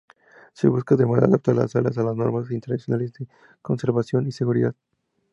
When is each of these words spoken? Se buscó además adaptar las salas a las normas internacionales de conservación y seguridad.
Se 0.53 0.67
buscó 0.67 0.95
además 0.95 1.21
adaptar 1.21 1.53
las 1.57 1.73
salas 1.73 1.95
a 1.95 2.01
las 2.01 2.15
normas 2.15 2.49
internacionales 2.49 3.13
de 3.19 3.27
conservación 3.61 4.25
y 4.25 4.31
seguridad. 4.31 4.73